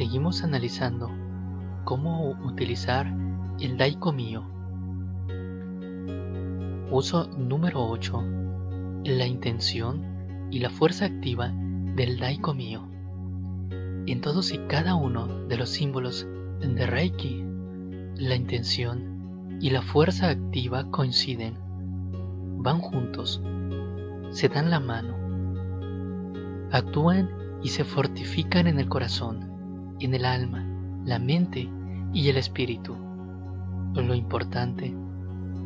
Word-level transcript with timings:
Seguimos 0.00 0.42
analizando 0.44 1.10
cómo 1.84 2.30
utilizar 2.46 3.14
el 3.60 3.76
Daiko 3.76 4.14
Mio. 4.14 4.46
Uso 6.90 7.28
número 7.36 7.86
8. 7.86 8.24
La 9.04 9.26
intención 9.26 10.48
y 10.50 10.60
la 10.60 10.70
fuerza 10.70 11.04
activa 11.04 11.52
del 11.96 12.18
Daiko 12.18 12.54
Mio. 12.54 12.88
En 14.06 14.22
todos 14.22 14.52
y 14.52 14.58
cada 14.68 14.94
uno 14.94 15.26
de 15.26 15.58
los 15.58 15.68
símbolos 15.68 16.26
de 16.60 16.86
Reiki, 16.86 17.44
la 18.16 18.36
intención 18.36 19.58
y 19.60 19.68
la 19.68 19.82
fuerza 19.82 20.30
activa 20.30 20.90
coinciden, 20.90 21.58
van 22.56 22.78
juntos, 22.78 23.42
se 24.30 24.48
dan 24.48 24.70
la 24.70 24.80
mano, 24.80 25.14
actúan 26.72 27.28
y 27.62 27.68
se 27.68 27.84
fortifican 27.84 28.66
en 28.66 28.80
el 28.80 28.88
corazón, 28.88 29.49
en 30.00 30.14
el 30.14 30.24
alma, 30.24 30.64
la 31.04 31.18
mente 31.18 31.68
y 32.12 32.28
el 32.28 32.36
espíritu. 32.36 32.96
Lo 33.94 34.14
importante 34.14 34.94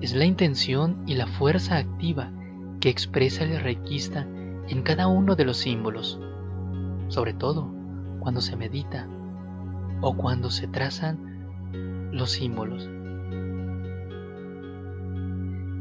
es 0.01 0.15
la 0.15 0.25
intención 0.25 1.03
y 1.07 1.15
la 1.15 1.27
fuerza 1.27 1.77
activa 1.77 2.31
que 2.81 2.89
expresa 2.89 3.45
el 3.45 3.61
reikista 3.61 4.27
en 4.69 4.83
cada 4.83 5.07
uno 5.07 5.37
de 5.37 5.45
los 5.45 5.59
símbolos, 5.59 6.21
sobre 7.09 7.33
todo 7.33 7.73
cuando 8.21 8.41
se 8.41 8.57
medita 8.57 9.07
o 10.01 10.17
cuando 10.17 10.51
se 10.51 10.67
trazan 10.67 12.11
los 12.13 12.31
símbolos. 12.31 12.89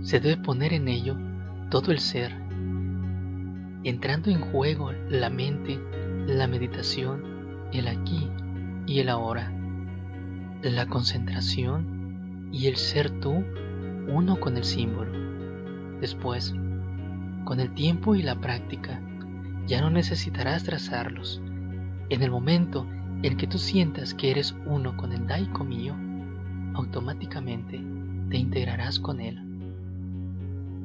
Se 0.02 0.20
debe 0.20 0.38
poner 0.38 0.74
en 0.74 0.88
ello 0.90 1.18
todo 1.70 1.92
el 1.92 2.00
ser, 2.00 2.32
entrando 3.84 4.30
en 4.30 4.42
juego 4.42 4.92
la 5.10 5.30
mente, 5.30 5.80
la 6.28 6.48
meditación, 6.48 7.24
el 7.72 7.88
aquí 7.88 8.30
y 8.86 9.00
el 9.00 9.10
ahora, 9.10 9.52
la 10.62 10.86
concentración 10.88 12.50
y 12.52 12.68
el 12.68 12.76
ser 12.76 13.10
tú 13.20 13.44
uno 14.08 14.40
con 14.40 14.58
el 14.58 14.64
símbolo. 14.64 15.12
Después, 16.00 16.54
con 17.46 17.60
el 17.60 17.74
tiempo 17.74 18.16
y 18.16 18.22
la 18.22 18.40
práctica, 18.40 19.02
ya 19.68 19.82
no 19.82 19.90
necesitarás 19.90 20.64
trazarlos. 20.64 21.42
En 22.10 22.22
el 22.22 22.32
momento 22.32 22.86
en 23.24 23.38
que 23.38 23.48
tú 23.48 23.58
sientas 23.58 24.14
que 24.14 24.32
eres 24.32 24.56
uno 24.66 24.98
con 24.98 25.14
el 25.14 25.26
Daiko 25.28 25.64
mío, 25.64 25.96
automáticamente 26.74 27.82
te 28.30 28.38
integrarás 28.38 29.00
con 29.00 29.22
él. 29.22 29.40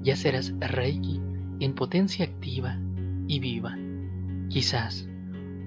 Ya 0.02 0.14
serás 0.14 0.54
Reiki 0.60 1.20
en 1.60 1.74
potencia 1.74 2.24
activa 2.24 2.78
y 3.26 3.40
viva. 3.40 3.76
Quizás, 4.48 5.08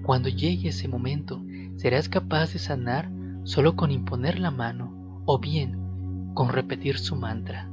cuando 0.04 0.30
llegue 0.30 0.70
ese 0.70 0.88
momento, 0.88 1.44
serás 1.82 2.10
capaz 2.10 2.54
de 2.54 2.60
sanar 2.60 3.10
solo 3.44 3.76
con 3.76 3.90
imponer 3.90 4.38
la 4.38 4.52
mano 4.52 5.24
o 5.26 5.40
bien 5.40 6.32
con 6.36 6.50
repetir 6.50 7.00
su 7.00 7.16
mantra. 7.16 7.68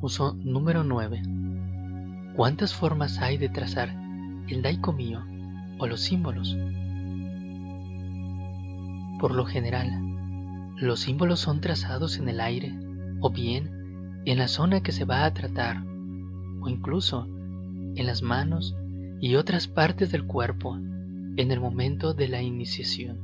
Uso 0.00 0.34
número 0.34 0.84
9. 0.84 1.22
¿Cuántas 2.36 2.74
formas 2.74 3.18
hay 3.18 3.38
de 3.38 3.48
trazar 3.48 3.88
el 4.46 4.62
daiko 4.62 4.92
mío 4.92 5.24
o 5.80 5.88
los 5.88 6.00
símbolos? 6.00 6.56
Por 9.18 9.34
lo 9.34 9.46
general, 9.46 9.90
los 10.76 11.00
símbolos 11.00 11.40
son 11.40 11.60
trazados 11.60 12.18
en 12.20 12.28
el 12.28 12.40
aire 12.40 12.78
o 13.20 13.30
bien 13.30 14.22
en 14.24 14.38
la 14.38 14.46
zona 14.46 14.80
que 14.80 14.92
se 14.92 15.04
va 15.04 15.24
a 15.24 15.34
tratar 15.34 15.82
o 16.60 16.68
incluso 16.68 17.26
en 17.96 18.06
las 18.06 18.22
manos 18.22 18.76
y 19.20 19.36
otras 19.36 19.68
partes 19.68 20.12
del 20.12 20.24
cuerpo 20.24 20.76
en 20.76 21.50
el 21.50 21.60
momento 21.60 22.14
de 22.14 22.28
la 22.28 22.42
iniciación. 22.42 23.18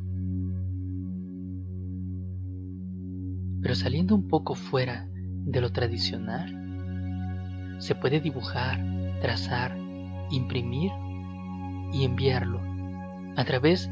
Pero 3.63 3.75
saliendo 3.75 4.15
un 4.15 4.29
poco 4.29 4.55
fuera 4.55 5.09
de 5.13 5.61
lo 5.61 5.73
tradicional, 5.73 7.77
se 7.79 7.95
puede 7.95 8.21
dibujar, 8.21 8.85
trazar, 9.21 9.77
imprimir 10.31 10.91
y 11.93 12.05
enviarlo 12.05 12.61
a 13.37 13.45
través 13.45 13.91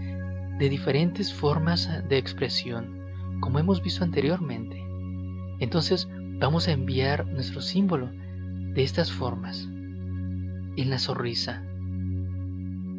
de 0.59 0.69
diferentes 0.69 1.33
formas 1.33 1.89
de 2.09 2.19
expresión, 2.19 3.01
como 3.41 3.59
hemos 3.59 3.83
visto 3.83 4.05
anteriormente. 4.05 4.81
Entonces 5.59 6.09
vamos 6.39 6.69
a 6.69 6.73
enviar 6.73 7.27
nuestro 7.27 7.61
símbolo 7.61 8.11
de 8.75 8.83
estas 8.83 9.11
formas. 9.11 9.69
En 10.77 10.91
la 10.91 10.99
sonrisa. 10.99 11.65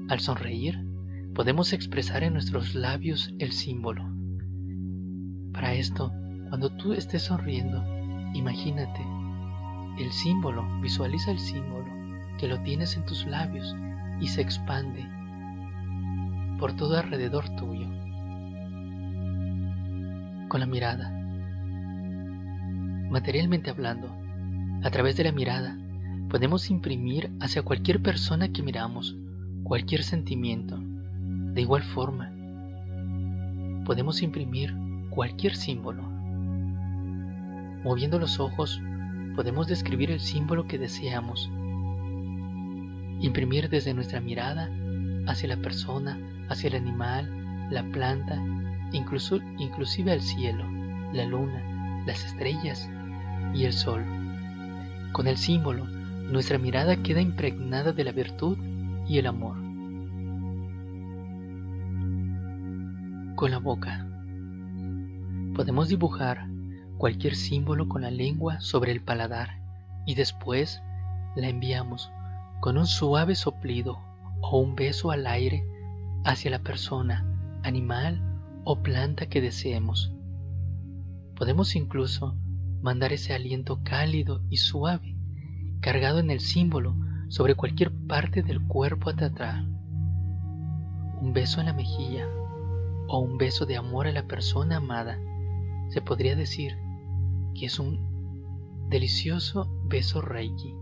Al 0.10 0.20
sonreír, 0.20 0.86
podemos 1.34 1.72
expresar 1.72 2.24
en 2.24 2.34
nuestros 2.34 2.76
labios 2.76 3.34
el 3.40 3.54
símbolo. 3.54 4.14
Para 5.54 5.74
esto, 5.74 6.12
cuando 6.50 6.70
tú 6.72 6.94
estés 6.94 7.24
sonriendo, 7.24 7.82
imagínate 8.34 9.02
el 9.98 10.12
símbolo, 10.12 10.68
visualiza 10.82 11.32
el 11.32 11.40
símbolo 11.40 11.86
que 12.38 12.48
lo 12.48 12.60
tienes 12.62 12.98
en 12.98 13.06
tus 13.06 13.26
labios 13.26 13.76
y 14.20 14.28
se 14.28 14.42
expande 14.42 15.08
por 16.60 16.74
todo 16.74 16.98
alrededor 16.98 17.50
tuyo. 17.56 17.88
Con 20.50 20.60
la 20.60 20.66
mirada. 20.66 21.12
Materialmente 23.10 23.70
hablando, 23.70 24.14
a 24.84 24.90
través 24.90 25.16
de 25.16 25.24
la 25.24 25.32
mirada, 25.32 25.78
podemos 26.30 26.70
imprimir 26.70 27.32
hacia 27.40 27.62
cualquier 27.62 28.02
persona 28.02 28.52
que 28.52 28.64
miramos 28.64 29.16
cualquier 29.74 30.04
sentimiento. 30.04 30.78
De 30.80 31.62
igual 31.62 31.82
forma, 31.82 32.32
podemos 33.86 34.22
imprimir 34.22 34.72
cualquier 35.10 35.56
símbolo. 35.56 36.04
Moviendo 37.84 38.20
los 38.20 38.40
ojos, 38.40 38.80
podemos 39.36 39.66
describir 39.66 40.12
el 40.12 40.20
símbolo 40.20 40.68
que 40.68 40.78
deseamos. 40.78 41.50
Imprimir 43.20 43.68
desde 43.68 43.96
nuestra 43.96 44.22
mirada 44.22 44.70
hacia 45.26 45.50
la 45.50 45.58
persona, 45.58 46.20
hacia 46.50 46.68
el 46.68 46.76
animal, 46.76 47.68
la 47.72 47.82
planta, 47.82 48.40
incluso, 48.92 49.40
inclusive 49.58 50.14
el 50.14 50.22
cielo, 50.22 50.66
la 51.14 51.26
luna, 51.26 52.04
las 52.06 52.24
estrellas 52.24 52.88
y 53.56 53.66
el 53.66 53.74
sol. 53.74 54.06
Con 55.14 55.26
el 55.26 55.38
símbolo, 55.38 55.88
nuestra 55.88 56.60
mirada 56.60 56.96
queda 56.98 57.22
impregnada 57.22 57.92
de 57.92 58.04
la 58.04 58.12
virtud 58.12 58.56
y 59.08 59.18
el 59.18 59.28
amor. 59.28 59.58
Con 63.36 63.52
la 63.52 63.60
boca. 63.60 64.08
Podemos 65.56 65.90
dibujar 65.90 66.48
cualquier 66.98 67.36
símbolo 67.36 67.88
con 67.88 68.04
la 68.04 68.12
lengua 68.12 68.60
sobre 68.60 68.92
el 68.92 69.02
paladar 69.02 69.62
y 70.06 70.16
después 70.16 70.82
la 71.36 71.50
enviamos 71.50 72.12
con 72.60 72.78
un 72.78 72.88
suave 72.88 73.36
soplido 73.36 74.00
o 74.42 74.60
un 74.60 74.76
beso 74.76 75.12
al 75.12 75.28
aire 75.28 75.66
hacia 76.24 76.52
la 76.52 76.60
persona, 76.60 77.26
animal 77.64 78.22
o 78.64 78.82
planta 78.82 79.28
que 79.28 79.42
deseemos. 79.42 80.14
Podemos 81.36 81.76
incluso 81.76 82.38
mandar 82.82 83.14
ese 83.14 83.34
aliento 83.34 83.82
cálido 83.84 84.42
y 84.50 84.58
suave, 84.58 85.16
cargado 85.82 86.20
en 86.20 86.30
el 86.30 86.40
símbolo 86.40 86.96
sobre 87.34 87.56
cualquier 87.56 87.92
parte 88.06 88.44
del 88.44 88.62
cuerpo 88.62 89.10
a 89.10 89.16
tratar. 89.16 89.64
Un 91.20 91.32
beso 91.34 91.62
en 91.62 91.66
la 91.66 91.74
mejilla 91.74 92.28
o 93.08 93.18
un 93.18 93.40
beso 93.40 93.66
de 93.66 93.76
amor 93.76 94.06
a 94.06 94.12
la 94.12 94.28
persona 94.28 94.78
amada, 94.78 95.18
se 95.90 96.00
podría 96.00 96.36
decir 96.36 96.78
que 97.56 97.66
es 97.66 97.80
un 97.80 98.88
delicioso 98.88 99.68
beso 99.86 100.22
Reiki. 100.22 100.76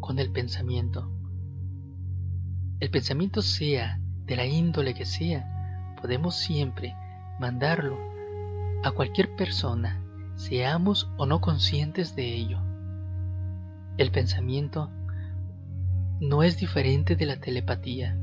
Con 0.00 0.18
el 0.18 0.32
pensamiento. 0.32 1.12
El 2.80 2.90
pensamiento 2.90 3.42
sea 3.42 4.00
de 4.26 4.34
la 4.34 4.44
índole 4.44 4.92
que 4.92 5.04
sea, 5.04 5.94
podemos 6.02 6.34
siempre 6.34 6.96
mandarlo 7.38 7.96
a 8.82 8.90
cualquier 8.90 9.36
persona, 9.36 10.02
seamos 10.34 11.08
o 11.16 11.26
no 11.26 11.40
conscientes 11.40 12.16
de 12.16 12.34
ello. 12.34 12.67
El 13.98 14.12
pensamiento 14.12 14.90
no 16.20 16.44
es 16.44 16.56
diferente 16.56 17.16
de 17.16 17.26
la 17.26 17.40
telepatía, 17.40 18.16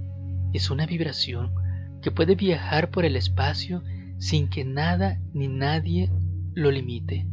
es 0.53 0.69
una 0.69 0.85
vibración 0.85 1.53
que 2.01 2.11
puede 2.11 2.35
viajar 2.35 2.91
por 2.91 3.03
el 3.03 3.17
espacio 3.17 3.83
sin 4.17 4.47
que 4.47 4.63
nada 4.63 5.19
ni 5.33 5.49
nadie 5.49 6.09
lo 6.53 6.71
limite. 6.71 7.27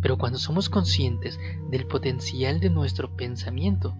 Pero 0.00 0.16
cuando 0.16 0.38
somos 0.38 0.68
conscientes 0.68 1.40
del 1.70 1.88
potencial 1.88 2.60
de 2.60 2.70
nuestro 2.70 3.16
pensamiento, 3.16 3.96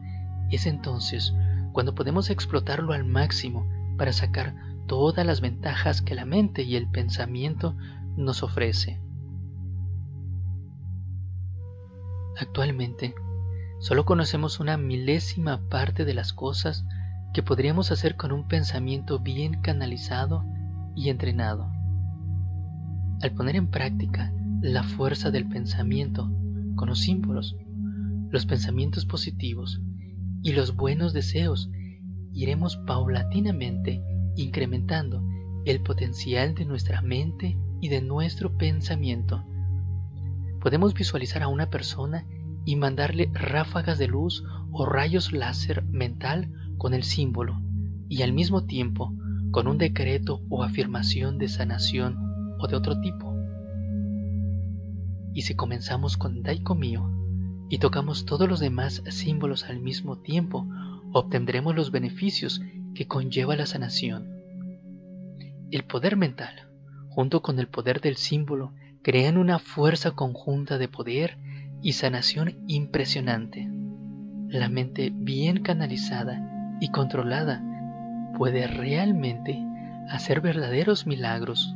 es 0.53 0.67
entonces 0.67 1.35
cuando 1.73 1.97
podemos 1.97 2.31
explotarlo 2.31 2.93
al 2.93 3.05
máximo 3.05 3.69
para 3.99 4.13
sacar 4.13 4.55
todas 4.87 5.27
las 5.27 5.41
ventajas 5.41 6.03
que 6.03 6.15
la 6.15 6.25
mente 6.25 6.63
y 6.63 6.77
el 6.77 6.89
pensamiento 6.89 7.77
nos 8.17 8.45
ofrece. 8.45 9.01
Actualmente, 12.39 13.15
solo 13.83 14.05
conocemos 14.05 14.61
una 14.61 14.77
milésima 14.77 15.61
parte 15.69 16.05
de 16.05 16.15
las 16.15 16.33
cosas 16.33 16.85
que 17.35 17.43
podríamos 17.43 17.91
hacer 17.91 18.15
con 18.15 18.31
un 18.31 18.47
pensamiento 18.47 19.19
bien 19.19 19.61
canalizado 19.61 20.45
y 20.95 21.09
entrenado. 21.09 21.69
Al 23.23 23.33
poner 23.33 23.57
en 23.57 23.67
práctica 23.67 24.33
la 24.61 24.85
fuerza 24.85 25.33
del 25.33 25.49
pensamiento 25.49 26.31
con 26.77 26.91
los 26.91 27.01
símbolos, 27.01 27.57
los 28.31 28.47
pensamientos 28.47 29.05
positivos 29.05 29.81
y 30.45 30.53
los 30.53 30.77
buenos 30.77 31.13
deseos, 31.13 31.69
iremos 32.33 32.77
paulatinamente 32.77 34.01
incrementando 34.37 35.27
el 35.65 35.81
potencial 35.81 36.55
de 36.55 36.67
nuestra 36.67 37.03
mente 37.03 37.59
y 37.81 37.89
de 37.89 38.01
nuestro 38.01 38.57
pensamiento. 38.57 39.45
Podemos 40.61 40.95
visualizar 40.95 41.43
a 41.43 41.49
una 41.49 41.69
persona 41.69 42.25
y 42.65 42.77
mandarle 42.77 43.31
ráfagas 43.33 43.99
de 43.99 44.09
luz 44.09 44.45
o 44.71 44.87
rayos 44.87 45.33
láser 45.33 45.85
mental 45.85 46.51
con 46.79 46.95
el 46.95 47.03
símbolo 47.03 47.61
y 48.09 48.23
al 48.23 48.33
mismo 48.33 48.65
tiempo 48.65 49.13
con 49.51 49.67
un 49.67 49.79
decreto 49.79 50.41
o 50.49 50.63
afirmación 50.63 51.39
de 51.39 51.49
sanación 51.49 52.17
o 52.59 52.67
de 52.67 52.77
otro 52.77 53.01
tipo. 53.01 53.37
Y 55.35 55.43
si 55.43 55.55
comenzamos 55.55 56.17
con 56.17 56.43
Daiko 56.43 56.75
Mio 56.75 57.11
y 57.69 57.79
tocamos 57.79 58.27
todos 58.27 58.49
los 58.49 58.61
demás 58.61 59.03
símbolos 59.09 59.65
al 59.65 59.81
mismo 59.81 60.19
tiempo, 60.19 60.67
obtendremos 61.13 61.75
los 61.75 61.91
beneficios 61.91 62.61
que 62.95 63.07
conlleva 63.07 63.57
la 63.57 63.67
sanación. 63.67 64.29
El 65.71 65.85
poder 65.85 66.17
mental, 66.17 66.69
junto 67.09 67.41
con 67.41 67.59
el 67.59 67.67
poder 67.67 68.01
del 68.01 68.17
símbolo, 68.17 68.73
crean 69.03 69.37
una 69.37 69.59
fuerza 69.59 70.13
conjunta 70.13 70.79
de 70.79 70.89
poder 70.89 71.39
y 71.83 71.93
sanación 71.93 72.55
impresionante. 72.69 73.69
La 74.49 74.69
mente 74.69 75.13
bien 75.15 75.63
canalizada 75.63 76.77
y 76.81 76.89
controlada 76.89 77.63
puede 78.37 78.67
realmente 78.67 79.59
hacer 80.09 80.41
verdaderos 80.41 81.07
milagros, 81.07 81.75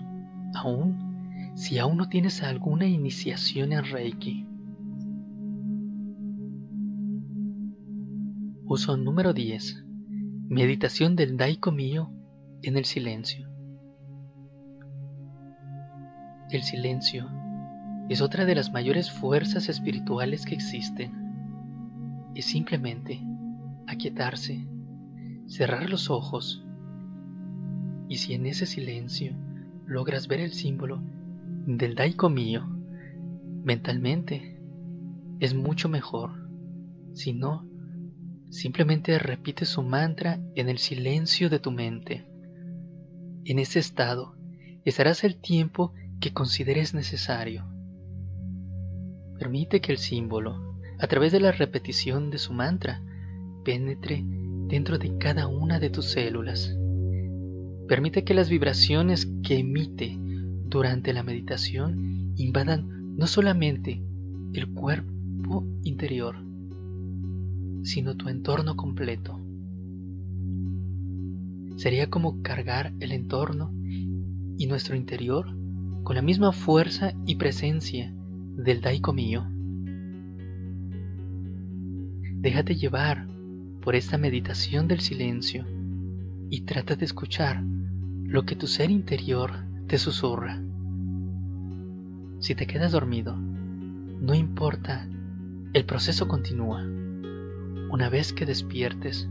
aun 0.54 1.52
si 1.54 1.78
aún 1.78 1.96
no 1.96 2.08
tienes 2.08 2.42
alguna 2.42 2.86
iniciación 2.86 3.72
en 3.72 3.84
Reiki. 3.84 4.46
Uso 8.66 8.96
número 8.96 9.32
10. 9.32 9.84
Meditación 10.48 11.16
del 11.16 11.36
Daiko 11.36 11.72
Mio 11.72 12.10
en 12.62 12.76
el 12.76 12.84
silencio. 12.84 13.48
El 16.50 16.62
silencio 16.62 17.28
es 18.08 18.20
otra 18.20 18.44
de 18.44 18.54
las 18.54 18.72
mayores 18.72 19.10
fuerzas 19.10 19.68
espirituales 19.68 20.44
que 20.46 20.54
existen. 20.54 21.12
Es 22.34 22.46
simplemente 22.46 23.20
aquietarse, 23.86 24.66
cerrar 25.46 25.88
los 25.88 26.10
ojos 26.10 26.64
y 28.08 28.18
si 28.18 28.34
en 28.34 28.46
ese 28.46 28.66
silencio 28.66 29.34
logras 29.86 30.28
ver 30.28 30.40
el 30.40 30.52
símbolo 30.52 31.02
del 31.66 31.94
Daiko 31.94 32.28
mío 32.28 32.68
mentalmente, 33.64 34.60
es 35.40 35.54
mucho 35.54 35.88
mejor. 35.88 36.48
Si 37.12 37.32
no, 37.32 37.66
simplemente 38.50 39.18
repite 39.18 39.64
su 39.64 39.82
mantra 39.82 40.40
en 40.54 40.68
el 40.68 40.78
silencio 40.78 41.50
de 41.50 41.58
tu 41.58 41.72
mente. 41.72 42.26
En 43.44 43.58
ese 43.58 43.80
estado 43.80 44.36
estarás 44.84 45.24
el 45.24 45.36
tiempo 45.36 45.92
que 46.20 46.32
consideres 46.32 46.94
necesario. 46.94 47.66
Permite 49.38 49.80
que 49.80 49.92
el 49.92 49.98
símbolo, 49.98 50.76
a 50.98 51.06
través 51.06 51.32
de 51.32 51.40
la 51.40 51.52
repetición 51.52 52.30
de 52.30 52.38
su 52.38 52.52
mantra, 52.52 53.02
penetre 53.64 54.24
dentro 54.66 54.98
de 54.98 55.18
cada 55.18 55.46
una 55.46 55.78
de 55.78 55.90
tus 55.90 56.06
células. 56.06 56.74
Permite 57.86 58.24
que 58.24 58.34
las 58.34 58.48
vibraciones 58.48 59.26
que 59.42 59.58
emite 59.58 60.16
durante 60.64 61.12
la 61.12 61.22
meditación 61.22 62.32
invadan 62.36 63.16
no 63.16 63.26
solamente 63.26 64.02
el 64.54 64.68
cuerpo 64.68 65.66
interior, 65.84 66.36
sino 67.82 68.16
tu 68.16 68.28
entorno 68.28 68.74
completo. 68.74 69.38
Sería 71.76 72.08
como 72.08 72.42
cargar 72.42 72.94
el 73.00 73.12
entorno 73.12 73.72
y 74.58 74.66
nuestro 74.66 74.96
interior 74.96 75.46
con 76.02 76.16
la 76.16 76.22
misma 76.22 76.52
fuerza 76.52 77.12
y 77.26 77.36
presencia 77.36 78.15
del 78.56 78.80
Daiko 78.80 79.12
mío. 79.12 79.46
Déjate 82.40 82.74
llevar 82.74 83.26
por 83.82 83.94
esta 83.94 84.16
meditación 84.16 84.88
del 84.88 85.00
silencio 85.00 85.66
y 86.48 86.62
trata 86.62 86.96
de 86.96 87.04
escuchar 87.04 87.62
lo 88.24 88.46
que 88.46 88.56
tu 88.56 88.66
ser 88.66 88.90
interior 88.90 89.52
te 89.86 89.98
susurra. 89.98 90.62
Si 92.40 92.54
te 92.54 92.66
quedas 92.66 92.92
dormido, 92.92 93.36
no 93.36 94.34
importa, 94.34 95.06
el 95.74 95.84
proceso 95.84 96.26
continúa. 96.26 96.82
Una 97.90 98.08
vez 98.08 98.32
que 98.32 98.46
despiertes, 98.46 99.28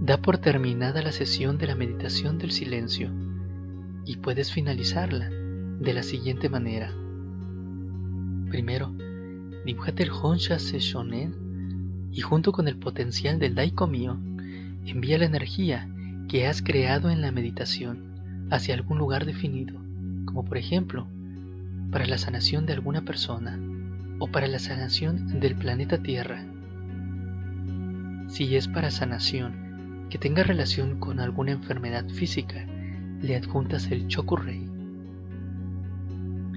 da 0.00 0.20
por 0.20 0.38
terminada 0.38 1.00
la 1.00 1.12
sesión 1.12 1.58
de 1.58 1.68
la 1.68 1.76
meditación 1.76 2.38
del 2.38 2.50
silencio 2.50 3.10
y 4.04 4.16
puedes 4.16 4.52
finalizarla 4.52 5.30
de 5.30 5.94
la 5.94 6.02
siguiente 6.02 6.48
manera. 6.48 6.92
Primero, 8.54 8.94
dibújate 9.66 10.04
el 10.04 10.12
Honsha 10.12 10.58
Shonen 10.58 11.34
y 12.12 12.20
junto 12.20 12.52
con 12.52 12.68
el 12.68 12.76
potencial 12.76 13.40
del 13.40 13.56
Daiko 13.56 13.88
Mio, 13.88 14.16
envía 14.86 15.18
la 15.18 15.24
energía 15.24 15.88
que 16.28 16.46
has 16.46 16.62
creado 16.62 17.10
en 17.10 17.20
la 17.20 17.32
meditación 17.32 18.46
hacia 18.52 18.76
algún 18.76 18.98
lugar 18.98 19.24
definido, 19.24 19.74
como 20.24 20.44
por 20.44 20.56
ejemplo, 20.56 21.08
para 21.90 22.06
la 22.06 22.16
sanación 22.16 22.64
de 22.64 22.74
alguna 22.74 23.04
persona 23.04 23.58
o 24.20 24.28
para 24.28 24.46
la 24.46 24.60
sanación 24.60 25.40
del 25.40 25.56
planeta 25.56 26.00
Tierra. 26.00 26.46
Si 28.28 28.54
es 28.54 28.68
para 28.68 28.92
sanación 28.92 30.06
que 30.10 30.18
tenga 30.18 30.44
relación 30.44 31.00
con 31.00 31.18
alguna 31.18 31.50
enfermedad 31.50 32.08
física, 32.08 32.64
le 33.20 33.34
adjuntas 33.34 33.90
el 33.90 34.06
Chokurei 34.06 34.70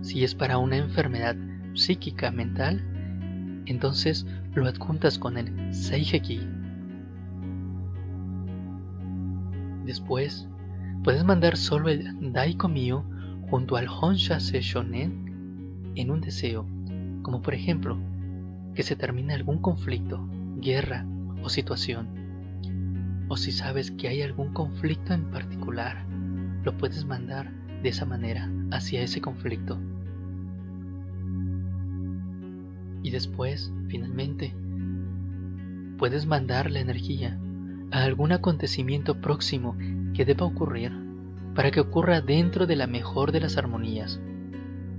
si 0.04 0.24
es 0.24 0.36
para 0.36 0.58
una 0.58 0.78
enfermedad 0.78 1.36
psíquica 1.78 2.32
mental, 2.32 2.84
entonces 3.66 4.26
lo 4.54 4.68
adjuntas 4.68 5.18
con 5.20 5.38
el 5.38 5.74
Seiheki. 5.74 6.42
Después, 9.86 10.48
puedes 11.04 11.24
mandar 11.24 11.56
solo 11.56 11.90
el 11.90 12.34
Daiko 12.34 12.68
Mio 12.68 13.06
junto 13.50 13.78
al 13.78 13.88
Honsha 13.88 14.38
Shonen 14.40 15.94
en 15.96 16.12
un 16.12 16.22
deseo, 16.22 16.68
como 17.22 17.42
por 17.42 17.54
ejemplo, 17.54 17.98
que 18.76 18.84
se 18.84 18.96
termine 18.96 19.34
algún 19.34 19.60
conflicto, 19.60 20.30
guerra 20.58 21.06
o 21.44 21.50
situación. 21.50 22.08
O 23.30 23.38
si 23.38 23.52
sabes 23.52 23.92
que 23.92 24.08
hay 24.08 24.22
algún 24.22 24.54
conflicto 24.54 25.14
en 25.14 25.32
particular, 25.32 26.06
lo 26.64 26.78
puedes 26.78 27.06
mandar 27.06 27.52
de 27.82 27.90
esa 27.90 28.06
manera 28.06 28.50
hacia 28.72 29.02
ese 29.02 29.22
conflicto. 29.22 29.80
Y 33.04 33.12
después, 33.12 33.72
finalmente, 33.88 34.54
puedes 35.98 36.26
mandar 36.26 36.72
la 36.72 36.80
energía 36.80 37.40
a 37.92 38.04
algún 38.04 38.32
acontecimiento 38.32 39.22
próximo 39.22 39.78
que 40.14 40.26
deba 40.26 40.46
ocurrir 40.46 40.92
para 41.56 41.72
que 41.72 41.80
ocurra 41.80 42.22
dentro 42.22 42.68
de 42.68 42.76
la 42.76 42.88
mejor 42.88 43.32
de 43.32 43.40
las 43.40 43.58
armonías, 43.58 44.20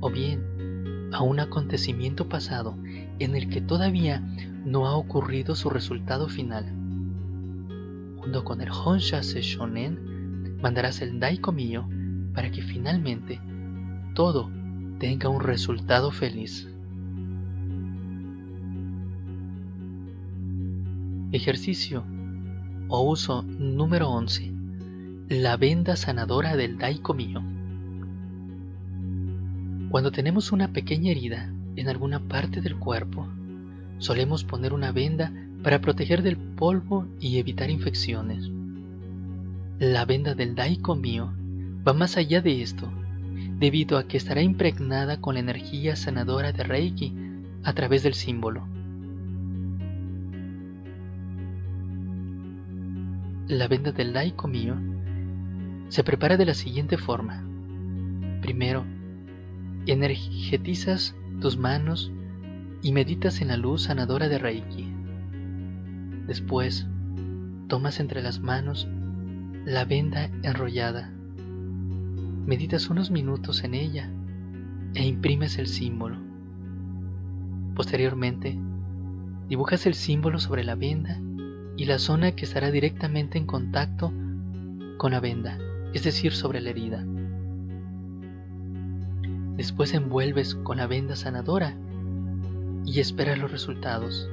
o 0.01 0.11
bien 0.11 1.11
a 1.13 1.23
un 1.23 1.41
acontecimiento 1.41 2.29
pasado 2.29 2.77
en 3.19 3.35
el 3.37 3.49
que 3.49 3.61
todavía 3.61 4.23
no 4.65 4.87
ha 4.87 4.97
ocurrido 4.97 5.55
su 5.55 5.71
resultado 5.71 6.29
final. 6.29 6.67
Junto 8.19 8.45
con 8.45 8.61
el 8.61 8.71
Honsha 8.71 9.21
Shonen, 9.23 10.59
mandarás 10.61 11.01
el 11.01 11.19
Daiko 11.21 11.53
Mio 11.53 11.89
para 12.35 12.51
que 12.51 12.63
finalmente 12.63 13.41
todo 14.15 14.51
tenga 14.99 15.29
un 15.29 15.41
resultado 15.41 16.11
feliz. 16.11 16.69
Ejercicio 21.31 22.05
o 22.89 23.03
uso 23.03 23.43
número 23.43 24.09
11. 24.09 24.51
La 25.29 25.59
venda 25.59 25.95
sanadora 25.95 26.57
del 26.57 26.79
Daiko 26.79 27.13
mío. 27.13 27.43
Cuando 29.91 30.11
tenemos 30.11 30.53
una 30.53 30.73
pequeña 30.73 31.11
herida 31.11 31.53
en 31.77 31.91
alguna 31.91 32.21
parte 32.21 32.63
del 32.63 32.77
cuerpo, 32.77 33.29
solemos 33.99 34.45
poner 34.45 34.73
una 34.73 34.91
venda 34.91 35.31
para 35.63 35.83
proteger 35.83 36.23
del 36.23 36.39
polvo 36.39 37.07
y 37.21 37.37
evitar 37.37 37.69
infecciones. 37.69 38.51
La 39.79 40.07
venda 40.07 40.35
del 40.35 40.55
Daiko 40.55 40.97
mío 40.97 41.31
va 41.87 41.93
más 41.93 42.17
allá 42.17 42.41
de 42.41 42.63
esto, 42.63 42.91
debido 43.59 43.99
a 43.99 44.05
que 44.05 44.17
estará 44.17 44.41
impregnada 44.41 45.21
con 45.21 45.35
la 45.35 45.41
energía 45.41 45.95
sanadora 45.95 46.53
de 46.53 46.63
Reiki 46.63 47.13
a 47.65 47.75
través 47.75 48.03
del 48.03 48.15
símbolo. 48.15 48.78
La 53.49 53.67
venda 53.67 53.93
del 53.93 54.13
laico 54.13 54.47
mío 54.47 54.77
se 55.89 56.05
prepara 56.05 56.37
de 56.37 56.45
la 56.45 56.53
siguiente 56.53 56.99
forma. 56.99 57.43
Primero, 58.43 58.85
energetizas 59.87 61.17
tus 61.41 61.57
manos 61.57 62.13
y 62.83 62.93
meditas 62.93 63.41
en 63.41 63.49
la 63.49 63.57
luz 63.57 63.85
sanadora 63.85 64.29
de 64.29 64.39
Reiki. 64.39 64.93
Después, 66.27 66.87
tomas 67.69 68.01
entre 68.01 68.23
las 68.23 68.41
manos 68.41 68.87
la 69.65 69.87
venda 69.87 70.27
enrollada. 70.43 71.11
Meditas 72.47 72.91
unos 72.91 73.11
minutos 73.11 73.65
en 73.65 73.73
ella 73.73 74.11
e 74.95 75.07
imprimes 75.07 75.57
el 75.59 75.69
símbolo. 75.69 76.19
Posteriormente, 77.75 78.59
dibujas 79.49 79.87
el 79.87 79.95
símbolo 79.95 80.39
sobre 80.39 80.65
la 80.65 80.75
venda 80.75 81.19
y 81.79 81.85
la 81.85 82.01
zona 82.01 82.33
que 82.33 82.45
estará 82.45 82.73
directamente 82.73 83.39
en 83.39 83.47
contacto 83.47 84.13
con 84.97 85.13
la 85.13 85.21
venda, 85.21 85.59
es 85.95 86.03
decir, 86.03 86.33
sobre 86.33 86.61
la 86.61 86.71
herida. 86.71 87.07
Después 89.57 89.95
envuelves 89.95 90.57
con 90.57 90.79
la 90.79 90.89
venda 90.89 91.15
sanadora 91.15 91.77
y 92.85 92.99
esperas 92.99 93.39
los 93.39 93.53
resultados. 93.53 94.29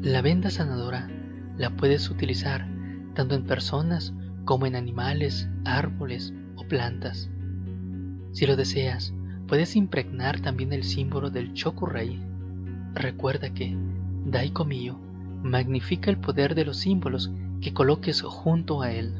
La 0.00 0.22
venda 0.22 0.50
sanadora 0.50 1.10
la 1.58 1.70
puedes 1.70 2.08
utilizar 2.08 2.68
tanto 3.14 3.34
en 3.34 3.44
personas 3.44 4.14
como 4.44 4.66
en 4.66 4.76
animales, 4.76 5.48
árboles 5.64 6.32
o 6.54 6.62
plantas. 6.68 7.30
Si 8.30 8.46
lo 8.46 8.54
deseas, 8.54 9.12
puedes 9.48 9.74
impregnar 9.74 10.38
también 10.38 10.72
el 10.72 10.84
símbolo 10.84 11.30
del 11.30 11.52
Chokurei. 11.52 12.22
Recuerda 12.94 13.52
que 13.52 13.76
Daiko 14.24 14.64
Mio 14.64 15.11
magnifica 15.42 16.10
el 16.10 16.18
poder 16.18 16.54
de 16.54 16.64
los 16.64 16.78
símbolos 16.78 17.30
que 17.60 17.72
coloques 17.72 18.22
junto 18.22 18.82
a 18.82 18.92
él. 18.92 19.14